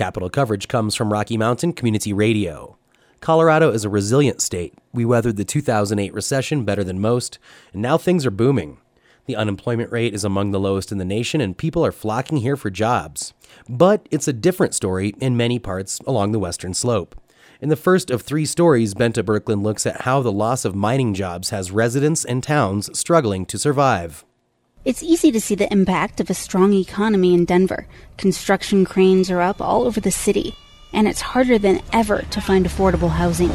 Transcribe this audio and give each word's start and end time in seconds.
Capital 0.00 0.30
coverage 0.30 0.66
comes 0.66 0.94
from 0.94 1.12
Rocky 1.12 1.36
Mountain 1.36 1.74
Community 1.74 2.14
Radio. 2.14 2.78
Colorado 3.20 3.70
is 3.70 3.84
a 3.84 3.90
resilient 3.90 4.40
state. 4.40 4.72
We 4.94 5.04
weathered 5.04 5.36
the 5.36 5.44
2008 5.44 6.14
recession 6.14 6.64
better 6.64 6.82
than 6.82 7.02
most, 7.02 7.38
and 7.74 7.82
now 7.82 7.98
things 7.98 8.24
are 8.24 8.30
booming. 8.30 8.78
The 9.26 9.36
unemployment 9.36 9.92
rate 9.92 10.14
is 10.14 10.24
among 10.24 10.52
the 10.52 10.58
lowest 10.58 10.90
in 10.90 10.96
the 10.96 11.04
nation, 11.04 11.42
and 11.42 11.54
people 11.54 11.84
are 11.84 11.92
flocking 11.92 12.38
here 12.38 12.56
for 12.56 12.70
jobs. 12.70 13.34
But 13.68 14.08
it's 14.10 14.26
a 14.26 14.32
different 14.32 14.74
story 14.74 15.12
in 15.20 15.36
many 15.36 15.58
parts 15.58 15.98
along 16.06 16.32
the 16.32 16.38
western 16.38 16.72
slope. 16.72 17.14
In 17.60 17.68
the 17.68 17.76
first 17.76 18.10
of 18.10 18.22
three 18.22 18.46
stories, 18.46 18.94
Bente 18.94 19.22
Birkeland 19.22 19.62
looks 19.62 19.84
at 19.84 20.00
how 20.00 20.22
the 20.22 20.32
loss 20.32 20.64
of 20.64 20.74
mining 20.74 21.12
jobs 21.12 21.50
has 21.50 21.70
residents 21.70 22.24
and 22.24 22.42
towns 22.42 22.88
struggling 22.98 23.44
to 23.44 23.58
survive. 23.58 24.24
It's 24.82 25.02
easy 25.02 25.30
to 25.32 25.40
see 25.40 25.54
the 25.54 25.70
impact 25.70 26.20
of 26.20 26.30
a 26.30 26.34
strong 26.34 26.72
economy 26.72 27.34
in 27.34 27.44
Denver. 27.44 27.86
Construction 28.16 28.86
cranes 28.86 29.30
are 29.30 29.42
up 29.42 29.60
all 29.60 29.82
over 29.82 30.00
the 30.00 30.10
city, 30.10 30.54
and 30.90 31.06
it's 31.06 31.20
harder 31.20 31.58
than 31.58 31.82
ever 31.92 32.22
to 32.30 32.40
find 32.40 32.64
affordable 32.64 33.10
housing. 33.10 33.50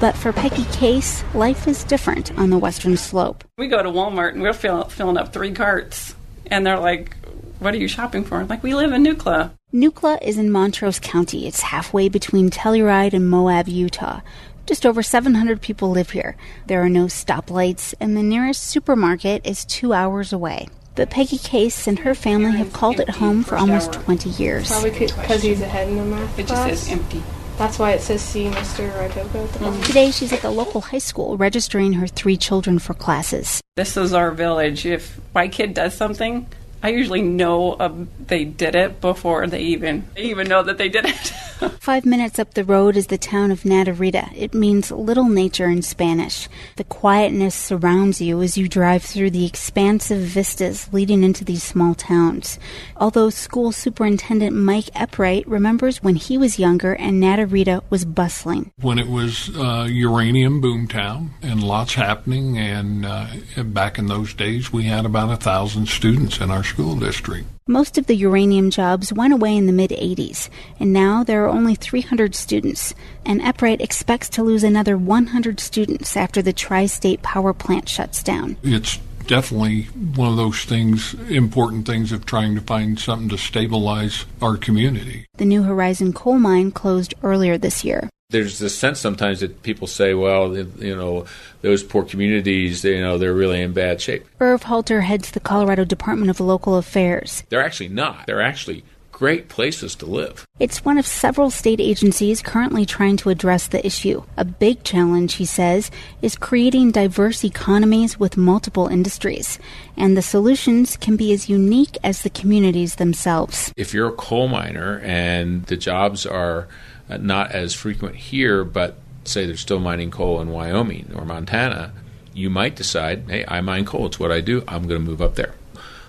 But 0.00 0.16
for 0.16 0.32
Peggy 0.32 0.64
Case, 0.72 1.22
life 1.34 1.68
is 1.68 1.84
different 1.84 2.36
on 2.36 2.50
the 2.50 2.58
western 2.58 2.96
slope. 2.96 3.44
We 3.56 3.68
go 3.68 3.80
to 3.80 3.88
Walmart 3.88 4.32
and 4.32 4.42
we're 4.42 4.52
fill, 4.52 4.84
filling 4.84 5.16
up 5.16 5.32
three 5.32 5.52
carts, 5.52 6.16
and 6.46 6.66
they're 6.66 6.80
like, 6.80 7.16
What 7.60 7.72
are 7.72 7.78
you 7.78 7.88
shopping 7.88 8.24
for? 8.24 8.44
like, 8.44 8.64
we 8.64 8.74
live 8.74 8.92
in 8.92 9.04
Nucla. 9.04 9.52
Nucla 9.72 10.20
is 10.20 10.36
in 10.36 10.50
Montrose 10.50 10.98
County. 10.98 11.46
It's 11.46 11.60
halfway 11.60 12.08
between 12.08 12.50
Telluride 12.50 13.12
and 13.12 13.30
Moab, 13.30 13.68
Utah. 13.68 14.20
Just 14.66 14.84
over 14.84 15.00
700 15.00 15.60
people 15.60 15.90
live 15.90 16.10
here. 16.10 16.36
There 16.66 16.82
are 16.82 16.88
no 16.88 17.04
stoplights, 17.04 17.94
and 18.00 18.16
the 18.16 18.22
nearest 18.22 18.64
supermarket 18.64 19.46
is 19.46 19.64
two 19.64 19.92
hours 19.92 20.32
away. 20.32 20.66
But 20.96 21.08
Peggy 21.08 21.38
Case 21.38 21.86
and 21.86 22.00
her 22.00 22.16
family 22.16 22.50
have 22.58 22.72
called 22.72 22.98
it 22.98 23.08
home 23.08 23.44
for 23.44 23.56
almost 23.56 23.92
20 23.92 24.30
years. 24.30 24.68
Probably 24.68 24.90
because 24.90 25.42
he's 25.42 25.60
ahead 25.60 25.88
in 25.88 25.98
the 25.98 26.04
math 26.04 26.36
It 26.36 26.48
class. 26.48 26.68
just 26.68 26.84
says 26.84 26.98
empty. 26.98 27.22
That's 27.58 27.78
why 27.78 27.92
it 27.92 28.00
says 28.00 28.22
see 28.22 28.46
Mr. 28.46 28.90
Raitoka 28.92 29.44
at 29.44 29.52
the 29.52 29.58
bottom. 29.60 29.82
Today, 29.82 30.10
she's 30.10 30.32
at 30.32 30.42
the 30.42 30.50
local 30.50 30.80
high 30.80 30.98
school 30.98 31.36
registering 31.36 31.92
her 31.94 32.08
three 32.08 32.36
children 32.36 32.78
for 32.80 32.92
classes. 32.92 33.60
This 33.76 33.96
is 33.96 34.12
our 34.12 34.32
village. 34.32 34.84
If 34.84 35.20
my 35.32 35.46
kid 35.48 35.74
does 35.74 35.96
something, 35.96 36.46
I 36.82 36.88
usually 36.88 37.22
know 37.22 37.76
um, 37.78 38.08
they 38.26 38.44
did 38.44 38.74
it 38.74 39.00
before 39.00 39.46
they 39.46 39.60
even 39.60 40.06
they 40.14 40.24
even 40.24 40.48
know 40.48 40.62
that 40.64 40.76
they 40.76 40.88
did 40.88 41.06
it. 41.06 41.32
Five 41.80 42.04
minutes 42.04 42.38
up 42.38 42.54
the 42.54 42.64
road 42.64 42.96
is 42.96 43.06
the 43.06 43.18
town 43.18 43.50
of 43.50 43.62
Naturita. 43.62 44.32
It 44.36 44.52
means 44.54 44.90
little 44.90 45.28
nature 45.28 45.66
in 45.66 45.82
Spanish. 45.82 46.48
The 46.76 46.84
quietness 46.84 47.54
surrounds 47.54 48.20
you 48.20 48.42
as 48.42 48.58
you 48.58 48.68
drive 48.68 49.02
through 49.02 49.30
the 49.30 49.46
expansive 49.46 50.20
vistas 50.20 50.92
leading 50.92 51.22
into 51.22 51.44
these 51.44 51.62
small 51.62 51.94
towns. 51.94 52.58
Although 52.96 53.30
school 53.30 53.72
superintendent 53.72 54.54
Mike 54.56 54.90
Eppright 54.94 55.46
remembers 55.48 56.02
when 56.02 56.16
he 56.16 56.36
was 56.36 56.58
younger 56.58 56.94
and 56.94 57.22
Naturita 57.22 57.82
was 57.90 58.04
bustling. 58.04 58.72
when 58.80 58.98
it 58.98 59.08
was 59.08 59.50
uh, 59.56 59.86
uranium 59.90 60.60
boomtown 60.60 61.30
and 61.42 61.62
lots 61.62 61.94
happening. 61.94 62.58
And 62.58 63.06
uh, 63.06 63.28
back 63.64 63.98
in 63.98 64.06
those 64.06 64.34
days, 64.34 64.72
we 64.72 64.84
had 64.84 65.06
about 65.06 65.30
a 65.32 65.36
thousand 65.36 65.88
students 65.88 66.40
in 66.40 66.50
our 66.50 66.64
school 66.64 66.96
district. 66.96 67.46
Most 67.68 67.98
of 67.98 68.06
the 68.06 68.14
uranium 68.14 68.70
jobs 68.70 69.12
went 69.12 69.32
away 69.32 69.56
in 69.56 69.66
the 69.66 69.72
mid 69.72 69.90
80s, 69.90 70.48
and 70.78 70.92
now 70.92 71.24
there 71.24 71.44
are 71.44 71.48
only 71.48 71.74
300 71.74 72.32
students. 72.32 72.94
And 73.24 73.42
Eppright 73.42 73.80
expects 73.80 74.28
to 74.30 74.44
lose 74.44 74.62
another 74.62 74.96
100 74.96 75.58
students 75.58 76.16
after 76.16 76.40
the 76.40 76.52
tri 76.52 76.86
state 76.86 77.22
power 77.22 77.52
plant 77.52 77.88
shuts 77.88 78.22
down. 78.22 78.56
It's 78.62 78.98
definitely 79.26 79.82
one 80.14 80.30
of 80.30 80.36
those 80.36 80.64
things, 80.64 81.14
important 81.28 81.86
things 81.86 82.12
of 82.12 82.24
trying 82.24 82.54
to 82.54 82.60
find 82.60 83.00
something 83.00 83.30
to 83.30 83.36
stabilize 83.36 84.26
our 84.40 84.56
community. 84.56 85.26
The 85.36 85.44
New 85.44 85.64
Horizon 85.64 86.12
coal 86.12 86.38
mine 86.38 86.70
closed 86.70 87.14
earlier 87.24 87.58
this 87.58 87.84
year. 87.84 88.08
There's 88.30 88.58
this 88.58 88.76
sense 88.76 88.98
sometimes 88.98 89.40
that 89.40 89.62
people 89.62 89.86
say, 89.86 90.14
well, 90.14 90.56
you 90.56 90.96
know, 90.96 91.26
those 91.62 91.82
poor 91.82 92.04
communities, 92.04 92.84
you 92.84 93.00
know, 93.00 93.18
they're 93.18 93.34
really 93.34 93.62
in 93.62 93.72
bad 93.72 94.00
shape. 94.00 94.26
Irv 94.40 94.64
Halter 94.64 95.02
heads 95.02 95.30
the 95.30 95.40
Colorado 95.40 95.84
Department 95.84 96.30
of 96.30 96.40
Local 96.40 96.76
Affairs. 96.76 97.44
They're 97.50 97.64
actually 97.64 97.88
not. 97.88 98.26
They're 98.26 98.42
actually 98.42 98.84
great 99.12 99.48
places 99.48 99.94
to 99.94 100.04
live. 100.04 100.44
It's 100.58 100.84
one 100.84 100.98
of 100.98 101.06
several 101.06 101.50
state 101.50 101.80
agencies 101.80 102.42
currently 102.42 102.84
trying 102.84 103.16
to 103.18 103.30
address 103.30 103.68
the 103.68 103.84
issue. 103.86 104.22
A 104.36 104.44
big 104.44 104.82
challenge, 104.82 105.34
he 105.34 105.46
says, 105.46 105.90
is 106.20 106.36
creating 106.36 106.90
diverse 106.90 107.42
economies 107.42 108.20
with 108.20 108.36
multiple 108.36 108.88
industries. 108.88 109.58
And 109.96 110.16
the 110.16 110.22
solutions 110.22 110.98
can 110.98 111.16
be 111.16 111.32
as 111.32 111.48
unique 111.48 111.96
as 112.04 112.22
the 112.22 112.30
communities 112.30 112.96
themselves. 112.96 113.72
If 113.76 113.94
you're 113.94 114.08
a 114.08 114.12
coal 114.12 114.48
miner 114.48 115.00
and 115.02 115.64
the 115.64 115.78
jobs 115.78 116.26
are 116.26 116.68
not 117.08 117.52
as 117.52 117.74
frequent 117.74 118.16
here, 118.16 118.64
but 118.64 118.98
say 119.24 119.46
they're 119.46 119.56
still 119.56 119.80
mining 119.80 120.10
coal 120.10 120.40
in 120.40 120.50
Wyoming 120.50 121.12
or 121.14 121.24
Montana, 121.24 121.92
you 122.32 122.50
might 122.50 122.76
decide, 122.76 123.24
hey, 123.28 123.44
I 123.48 123.60
mine 123.60 123.84
coal. 123.84 124.06
It's 124.06 124.20
what 124.20 124.30
I 124.30 124.40
do. 124.40 124.62
I'm 124.68 124.86
going 124.86 125.00
to 125.00 125.10
move 125.10 125.22
up 125.22 125.34
there. 125.34 125.54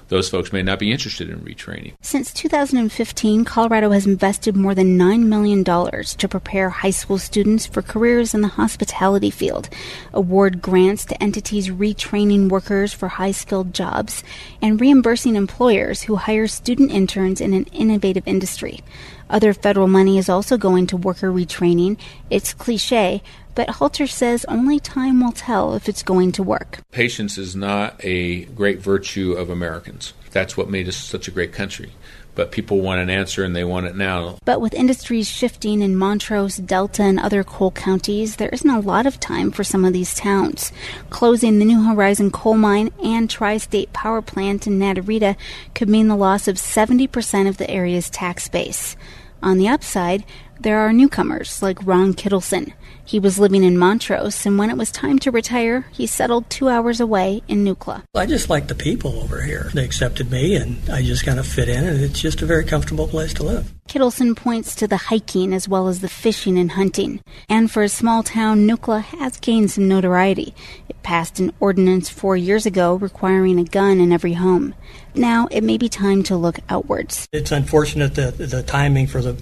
Those 0.10 0.30
folks 0.30 0.54
may 0.54 0.64
not 0.64 0.80
be 0.80 0.92
interested 0.92 1.30
in 1.30 1.42
retraining. 1.42 1.94
Since 2.02 2.32
2015, 2.34 3.44
Colorado 3.44 3.90
has 3.92 4.06
invested 4.06 4.56
more 4.56 4.74
than 4.74 4.98
$9 4.98 5.26
million 5.26 5.66
to 5.66 6.28
prepare 6.30 6.70
high 6.70 6.92
school 6.92 7.18
students 7.18 7.66
for 7.66 7.82
careers 7.82 8.34
in 8.34 8.40
the 8.40 8.48
hospitality 8.48 9.30
field, 9.30 9.70
award 10.14 10.62
grants 10.62 11.04
to 11.06 11.22
entities 11.22 11.70
retraining 11.70 12.48
workers 12.48 12.94
for 12.94 13.10
high 13.10 13.32
skilled 13.32 13.74
jobs, 13.74 14.24
and 14.62 14.80
reimbursing 14.80 15.36
employers 15.36 16.04
who 16.04 16.16
hire 16.16 16.48
student 16.48 16.90
interns 16.90 17.42
in 17.42 17.54
an 17.54 17.66
innovative 17.66 18.26
industry. 18.26 18.80
Other 19.30 19.54
federal 19.54 19.88
money 19.88 20.18
is 20.18 20.30
also 20.30 20.58
going 20.58 20.88
to 20.88 20.98
worker 20.98 21.32
retraining. 21.32 21.98
It's 22.30 22.54
cliche, 22.54 23.22
but 23.56 23.70
Halter 23.70 24.08
says 24.08 24.46
only 24.46 24.80
time 24.80 25.20
will 25.20 25.32
tell 25.32 25.74
if 25.76 25.90
it's 25.90 26.04
going 26.04 26.32
to 26.34 26.44
work. 26.44 26.80
Patience 26.92 27.38
is 27.38 27.56
not 27.56 28.00
a 28.04 28.46
great 28.46 28.80
virtue 28.80 29.34
of 29.34 29.50
Americans. 29.50 30.14
That's 30.32 30.58
what 30.58 30.70
made 30.70 30.88
us 30.88 30.98
such 30.98 31.28
a 31.28 31.32
great 31.32 31.54
country. 31.54 31.92
But 32.36 32.52
people 32.52 32.82
want 32.82 33.02
an 33.02 33.10
answer 33.10 33.44
and 33.44 33.56
they 33.56 33.64
want 33.64 33.88
it 33.88 33.96
now. 33.96 34.38
But 34.46 34.62
with 34.62 34.76
industries 34.76 35.28
shifting 35.28 35.82
in 35.82 35.96
Montrose, 35.96 36.58
Delta, 36.58 37.02
and 37.02 37.20
other 37.20 37.44
coal 37.44 37.72
counties, 37.72 38.36
there 38.36 38.50
isn't 38.50 38.70
a 38.70 38.80
lot 38.80 39.08
of 39.08 39.20
time 39.20 39.50
for 39.50 39.64
some 39.64 39.84
of 39.84 39.94
these 39.94 40.14
towns. 40.14 40.72
Closing 41.10 41.58
the 41.58 41.66
New 41.66 41.84
Horizon 41.84 42.30
coal 42.30 42.54
mine 42.54 42.92
and 43.04 43.28
tri 43.28 43.58
state 43.58 43.92
power 43.92 44.22
plant 44.22 44.68
in 44.68 44.78
Naturita 44.78 45.36
could 45.74 45.90
mean 45.90 46.10
the 46.10 46.16
loss 46.16 46.48
of 46.48 46.58
70% 46.58 47.48
of 47.48 47.58
the 47.58 47.70
area's 47.70 48.10
tax 48.10 48.48
base. 48.48 48.96
On 49.42 49.58
the 49.58 49.68
upside, 49.68 50.24
there 50.60 50.80
are 50.80 50.94
newcomers 50.94 51.62
like 51.62 51.86
Ron 51.86 52.14
Kittleson. 52.14 52.74
He 53.06 53.20
was 53.20 53.40
living 53.40 53.64
in 53.64 53.78
Montrose, 53.78 54.46
and 54.46 54.58
when 54.58 54.70
it 54.70 54.78
was 54.78 54.92
time 54.92 55.18
to 55.20 55.32
retire, 55.32 55.86
he 55.94 56.06
settled 56.06 56.50
two 56.50 56.68
hours 56.68 57.00
away 57.00 57.42
in 57.48 57.64
Nucla. 57.64 58.04
I 58.14 58.26
just 58.26 58.50
like 58.50 58.68
the 58.68 58.76
people 58.76 59.22
over 59.22 59.42
here. 59.42 59.70
They 59.74 59.86
accepted 59.86 60.30
me, 60.30 60.56
and 60.56 60.78
I 60.90 61.04
just 61.04 61.26
kind 61.26 61.40
of 61.40 61.48
fit 61.48 61.70
in, 61.70 61.86
and 61.86 62.02
it's 62.02 62.20
just 62.20 62.42
a 62.42 62.46
very 62.46 62.66
comfortable 62.66 63.08
place 63.08 63.34
to 63.36 63.44
live. 63.44 63.74
Kittleson 63.88 64.36
points 64.36 64.76
to 64.76 64.88
the 64.88 64.98
hiking 64.98 65.54
as 65.54 65.70
well 65.70 65.88
as 65.88 66.02
the 66.02 66.10
fishing 66.10 66.58
and 66.58 66.72
hunting. 66.72 67.22
And 67.48 67.72
for 67.72 67.84
a 67.84 67.90
small 67.90 68.24
town, 68.24 68.68
Nucla 68.68 69.02
has 69.02 69.40
gained 69.40 69.72
some 69.72 69.88
notoriety. 69.88 70.54
It 70.90 71.02
passed 71.04 71.40
an 71.40 71.54
ordinance 71.62 72.10
four 72.10 72.36
years 72.36 72.66
ago 72.66 72.96
requiring 72.96 73.58
a 73.58 73.64
gun 73.64 74.02
in 74.02 74.12
every 74.12 74.34
home. 74.34 74.76
Now 75.16 75.48
it 75.50 75.64
may 75.64 75.78
be 75.78 75.88
time 75.88 76.24
to 76.24 76.36
look 76.36 76.60
outwards. 76.68 77.28
It's 77.32 77.54
unfortunate 77.54 78.16
that 78.16 78.38
the 78.38 78.64
timing 78.64 79.08
for 79.08 79.22
the 79.22 79.42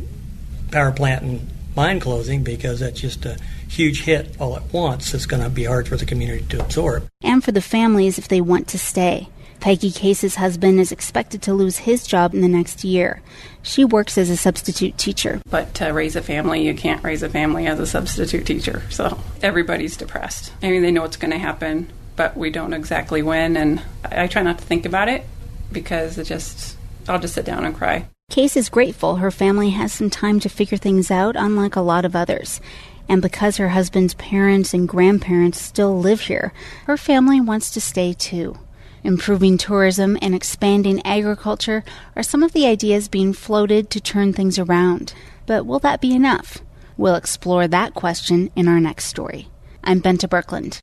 power 0.71 0.91
plant 0.91 1.23
and 1.23 1.49
mine 1.75 1.99
closing 1.99 2.43
because 2.43 2.79
that's 2.79 2.99
just 2.99 3.25
a 3.25 3.37
huge 3.67 4.03
hit 4.03 4.35
all 4.39 4.55
at 4.55 4.73
once. 4.73 5.13
It's 5.13 5.25
going 5.25 5.43
to 5.43 5.49
be 5.49 5.65
hard 5.65 5.87
for 5.87 5.97
the 5.97 6.05
community 6.05 6.45
to 6.49 6.61
absorb. 6.61 7.07
And 7.21 7.43
for 7.43 7.51
the 7.51 7.61
families 7.61 8.17
if 8.17 8.27
they 8.27 8.41
want 8.41 8.67
to 8.69 8.79
stay. 8.79 9.29
Peggy 9.59 9.89
Case's 9.89 10.35
husband 10.35 10.79
is 10.79 10.91
expected 10.91 11.41
to 11.43 11.53
lose 11.53 11.77
his 11.77 12.05
job 12.05 12.33
in 12.35 12.41
the 12.41 12.47
next 12.47 12.83
year. 12.83 13.21
She 13.63 13.83
works 13.83 14.17
as 14.17 14.29
a 14.29 14.37
substitute 14.37 14.97
teacher. 14.97 15.41
But 15.49 15.73
to 15.75 15.87
raise 15.89 16.15
a 16.15 16.21
family, 16.21 16.67
you 16.67 16.75
can't 16.75 17.03
raise 17.03 17.23
a 17.23 17.29
family 17.29 17.65
as 17.65 17.79
a 17.79 17.87
substitute 17.87 18.45
teacher. 18.45 18.83
So 18.89 19.19
everybody's 19.41 19.97
depressed. 19.97 20.53
I 20.61 20.69
mean, 20.69 20.83
they 20.83 20.91
know 20.91 21.03
it's 21.03 21.17
going 21.17 21.31
to 21.31 21.39
happen, 21.39 21.91
but 22.15 22.37
we 22.37 22.51
don't 22.51 22.73
exactly 22.73 23.23
when. 23.23 23.57
And 23.57 23.81
I 24.03 24.23
I 24.23 24.27
try 24.27 24.43
not 24.43 24.59
to 24.59 24.65
think 24.65 24.85
about 24.85 25.07
it 25.07 25.25
because 25.71 26.17
it 26.17 26.25
just, 26.25 26.77
I'll 27.07 27.19
just 27.19 27.33
sit 27.33 27.45
down 27.45 27.65
and 27.65 27.75
cry. 27.75 28.05
Case 28.35 28.57
is 28.57 28.67
grateful 28.67 29.15
her 29.15 29.31
family 29.31 29.69
has 29.69 29.93
some 29.93 30.09
time 30.09 30.41
to 30.41 30.49
figure 30.49 30.77
things 30.77 31.09
out, 31.09 31.37
unlike 31.37 31.77
a 31.77 31.81
lot 31.81 32.03
of 32.03 32.17
others. 32.17 32.59
And 33.07 33.21
because 33.21 33.55
her 33.55 33.69
husband's 33.69 34.13
parents 34.15 34.73
and 34.73 34.89
grandparents 34.89 35.61
still 35.61 35.97
live 35.97 36.19
here, 36.19 36.51
her 36.85 36.97
family 36.97 37.39
wants 37.39 37.71
to 37.71 37.79
stay 37.79 38.11
too. 38.11 38.57
Improving 39.05 39.57
tourism 39.57 40.17
and 40.21 40.35
expanding 40.35 41.01
agriculture 41.05 41.85
are 42.17 42.23
some 42.23 42.43
of 42.43 42.51
the 42.51 42.65
ideas 42.65 43.07
being 43.07 43.31
floated 43.31 43.89
to 43.91 44.01
turn 44.01 44.33
things 44.33 44.59
around. 44.59 45.13
But 45.45 45.65
will 45.65 45.79
that 45.79 46.01
be 46.01 46.13
enough? 46.13 46.57
We'll 46.97 47.15
explore 47.15 47.69
that 47.69 47.93
question 47.93 48.51
in 48.53 48.67
our 48.67 48.81
next 48.81 49.05
story. 49.05 49.47
I'm 49.81 50.01
Bente 50.01 50.27
Birkeland. 50.27 50.79